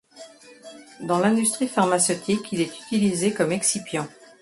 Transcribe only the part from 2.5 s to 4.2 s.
il est utilisé comme excipient.